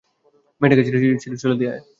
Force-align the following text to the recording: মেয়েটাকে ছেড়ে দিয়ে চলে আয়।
মেয়েটাকে 0.61 0.83
ছেড়ে 0.85 0.99
দিয়ে 1.01 1.41
চলে 1.43 1.55
আয়। 1.71 1.81